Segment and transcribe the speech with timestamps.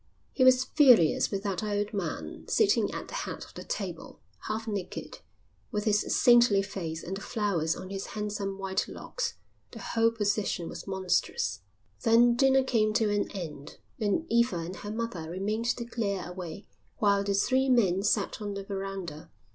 [0.33, 4.67] He was furious with that old man, sitting at the head of the table, half
[4.67, 5.19] naked,
[5.71, 9.35] with his saintly face and the flowers on his handsome white locks.
[9.69, 11.61] The whole position was monstrous.
[12.01, 16.65] Then dinner came to an end, and Eva and her mother remained to clear away
[16.97, 19.29] while the three men sat on the verandah.